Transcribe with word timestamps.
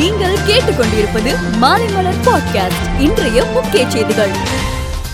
நீங்கள் 0.00 0.36
கேட்டுக்கொண்டிருப்பது 0.46 1.32
மாலைமலர் 1.60 2.20
பாட்காஸ்ட் 2.24 3.00
இன்றைய 3.00 3.44
முக்கிய 3.44 3.90
செய்திகள். 3.90 4.30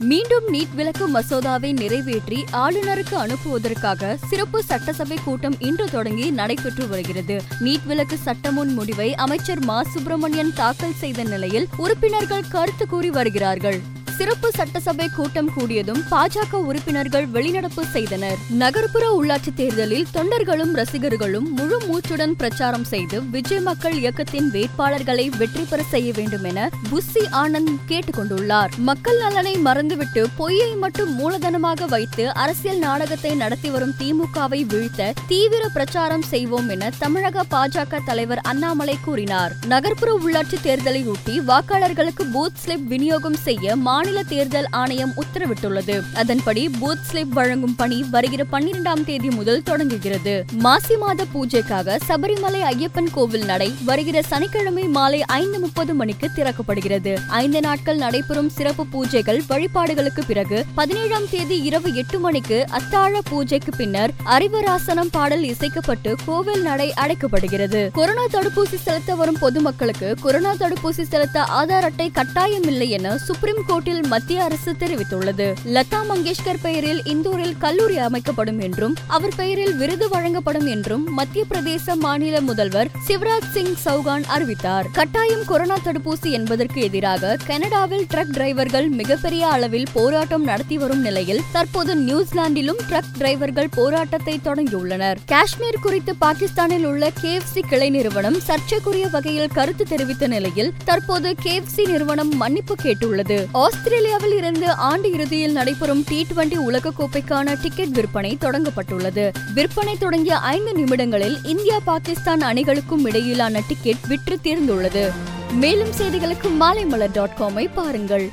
மீண்டும் 0.00 0.48
நீட் 0.52 0.74
விலக்கு 0.74 1.08
மசோதாவை 1.08 1.72
நிறைவேற்றி 1.72 2.44
ஆளுநருக்கு 2.52 3.14
அனுப்புவதற்காக 3.14 4.16
சிறப்பு 4.28 4.62
சட்டசபை 4.62 5.18
கூட்டம் 5.24 5.56
இன்று 5.58 5.90
தொடங்கி 5.90 6.30
நடைபெற்று 6.30 6.88
வருகிறது. 6.88 7.42
நீட் 7.60 7.86
விலக்கு 7.86 8.16
சட்டமுன் 8.16 8.74
முடிவை 8.74 9.14
அமைச்சர் 9.14 9.64
மா. 9.64 9.82
சுப்பிரமணியன் 9.82 10.52
தாக்கல் 10.54 10.94
செய்த 10.94 11.22
நிலையில் 11.22 11.68
உறுப்பினர்கள் 11.76 12.48
கருத்து 12.48 12.88
கூறி 12.88 13.10
வருகிறார்கள். 13.10 13.82
சிறப்பு 14.16 14.50
சட்டசபை 14.54 15.08
கூட்டம் 15.08 15.50
கூடியதும் 15.56 16.02
பாஜக 16.10 16.52
உறுப்பினர்கள் 16.52 17.26
வெளிநடப்பு 17.26 17.82
செய்தனர். 17.90 18.36
நகர்ப்புற 18.50 19.20
உள்ளாட்சி 19.20 19.54
தேர்தலில் 19.54 20.06
தொண்டர்களும் 20.14 20.72
ரசிகர்களும் 20.72 21.50
முழு 21.50 21.80
மூச்சுடன் 21.80 22.32
பிரச்சாரம் 22.32 22.84
செய்து 22.84 23.22
விஜய் 23.22 23.60
மக்கள் 23.60 23.92
இயக்கத்தின் 23.92 24.50
வேட்பாளர்களை 24.50 25.36
வெற்றி 25.36 25.64
பெற 25.68 25.82
செய்ய 25.82 26.12
வேண்டும் 26.16 26.44
என 26.44 26.70
புஸ்ஸி 26.90 27.22
ஆனந்த் 27.32 27.74
கேட்டுக்கொண்டுள்ளார். 27.88 28.68
மக்கள் 28.76 29.18
நலனை 29.18 29.56
மறந்துவிட்டு 29.56 30.28
பொய்யை 30.36 30.74
மட்டும் 30.74 31.18
மூலதனமாக 31.18 31.88
வைத்து 31.88 32.34
அரசியல் 32.34 32.78
நாடகத்தை 32.78 33.34
நடத்தி 33.34 33.70
வரும் 33.70 33.94
திமுகவை 33.98 34.66
வீழ்த்த 34.66 35.12
தீவிர 35.26 35.68
பிரச்சாரம் 35.68 36.22
செய்வோம் 36.22 36.68
என 36.68 36.90
தமிழக 36.98 37.44
பாஜக 37.50 37.98
தலைவர் 38.04 38.38
அண்ணாமலை 38.38 38.98
கூறினார். 39.04 39.52
நகர்ப்புற 39.66 40.20
உள்ளாட்சி 40.24 40.56
தேர்தலையொட்டி 40.62 41.36
வாக்காளர்களுக்கு 41.50 42.24
பூத் 42.34 42.60
ஸ்லிப் 42.66 42.84
விநியோகம் 42.84 43.42
செய்ய 43.42 43.76
மாநில 43.76 44.02
மாநில 44.04 44.22
தேர்தல் 44.22 44.66
ஆணையம் 44.70 45.12
உத்தரவிட்டுள்ளது. 45.16 46.02
அதன்படி 46.14 46.68
பூத் 46.80 47.04
ஸ்லிப் 47.12 47.28
வழங்கும் 47.28 47.74
பணி 47.74 48.04
வருகிற 48.10 48.44
பன்னிரெண்டாம் 48.52 49.04
தேதி 49.04 49.30
முதல் 49.30 49.62
தொடங்குகிறது. 49.62 50.44
மாசி 50.52 50.96
மாத 50.96 51.24
பூஜைக்காக 51.34 51.96
சபரிமலை 52.08 52.60
ஐயப்பன் 52.72 53.10
கோவில் 53.12 53.44
நடை 53.44 53.74
வருகிற 53.84 54.22
சனிக்கிழமை 54.22 54.84
மாலை 54.88 55.22
ஐந்து 55.22 55.60
முப்பது 55.60 55.94
மணிக்கு 55.94 56.30
திறக்கப்படுகிறது. 56.36 57.18
ஐந்து 57.28 57.60
நாட்கள் 57.60 57.96
நடைபெறும் 57.96 58.48
சிறப்பு 58.48 58.86
பூஜைகள் 58.92 59.40
வழிபாடுகளுக்கு 59.48 60.20
பிறகு 60.26 60.64
பதினேழாம் 60.74 61.28
தேதி 61.30 61.62
இரவு 61.62 61.94
எட்டு 61.94 62.18
மணிக்கு 62.18 62.66
அத்தாழ 62.70 63.18
பூஜைக்கு 63.30 63.72
பின்னர் 63.76 64.10
அறிவராசனம் 64.26 65.10
பாடல் 65.10 65.42
இசைக்கப்பட்டு 65.42 66.14
கோவில் 66.26 66.62
நடை 66.62 66.92
அடைக்கப்படுகிறது. 66.96 67.90
கொரோனா 67.92 68.26
தடுப்பூசி 68.32 68.74
செலுத்த 68.74 69.14
வரும் 69.14 69.38
பொதுமக்களுக்கு 69.38 70.14
கொரோனா 70.20 70.52
தடுப்பூசி 70.52 71.02
செலுத்த 71.02 71.40
ஆதார் 71.40 71.88
அட்டை 71.90 72.10
கட்டாயம் 72.10 72.68
இல்லை 72.72 72.90
என 72.90 73.16
சுப்ரீம் 73.16 73.62
கோர்ட்டில் 73.68 73.92
மத்திய 74.02 74.42
அரசு 74.42 74.72
தெரிவித்துள்ளது. 74.72 75.54
லதா 75.64 76.02
மங்கேஷ்கர் 76.08 76.60
பெயரில் 76.62 77.02
இந்தூரில் 77.02 77.58
கல்லூரி 77.58 77.98
அமைக்கப்படும் 77.98 78.60
என்றும் 78.60 78.94
அவர் 79.06 79.34
பெயரில் 79.36 79.76
விருது 79.76 80.08
வழங்கப்படும் 80.08 80.66
என்றும் 80.66 81.12
மத்திய 81.12 81.44
பிரதேச 81.50 81.94
மாநில 81.94 82.40
முதல்வர் 82.40 82.90
சிவராஜ் 83.08 83.50
சிங் 83.52 83.74
சௌகான் 83.84 84.24
அறிவித்தார். 84.24 84.86
கட்டாயம் 84.92 85.44
கொரோனா 85.44 85.76
தடுப்பூசி 85.76 86.30
என்பதற்கு 86.30 86.80
எதிராக 86.80 87.36
கனடாவில் 87.46 88.06
ட்ரக் 88.14 88.32
டிரைவர்கள் 88.32 88.88
மிகப்பெரிய 88.88 89.46
அளவில் 89.46 89.86
போராட்டம் 89.92 90.44
நடத்தி 90.44 90.78
வரும் 90.78 91.00
நிலையில் 91.00 91.42
தற்போது 91.52 91.96
நியூசிலாந்திலும் 91.96 92.80
ட்ரக் 92.90 93.12
டிரைவர்கள் 93.18 93.68
போராட்டத்தை 93.70 94.40
தொடங்கியுள்ளனர். 94.44 95.16
காஷ்மீர் 95.26 95.78
குறித்து 95.82 96.16
பாகிஸ்தானில் 96.16 96.84
உள்ள 96.84 97.10
கேஎஃப்சி 97.22 97.60
கிளை 97.68 97.90
நிறுவனம் 97.90 98.40
சர்ச்சைக்குரிய 98.40 99.08
வகையில் 99.08 99.48
கருத்து 99.48 99.84
தெரிவித்த 99.84 100.26
நிலையில் 100.26 100.72
தற்போது 100.84 101.34
கேஎஃப்சி 101.42 101.86
நிறுவனம் 101.86 102.36
மன்னிப்பு 102.36 102.74
கேட்டுள்ளது. 102.74 103.48
ஆஸ்திரேலியாவில் 103.84 104.36
இருந்து 104.36 104.72
ஆண்டு 104.72 105.12
இறுதியில் 105.12 105.52
நடைபெறும் 105.52 106.04
டி 106.06 106.26
டுவெண்டி 106.30 106.56
உலகக்கோப்பைக்கான 106.68 107.56
டிக்கெட் 107.62 107.92
விற்பனை 107.92 108.36
தொடங்கப்பட்டுள்ளது. 108.40 109.32
விற்பனை 109.54 109.96
தொடங்கிய 109.98 110.36
ஐந்து 110.36 110.72
நிமிடங்களில் 110.72 111.36
இந்தியா 111.44 111.78
பாகிஸ்தான் 111.84 112.40
அணிகளுக்கும் 112.40 113.04
இடையிலான 113.04 113.60
டிக்கெட் 113.68 114.06
விற்று 114.08 114.38
தீர்ந்துள்ளது. 114.42 115.12
மேலும் 115.54 115.92
செய்திகளுக்கு 115.98 116.50
மாலைமலர் 116.60 117.12
டாட் 117.12 117.36
காமை 117.38 117.68
பாருங்கள். 117.74 118.32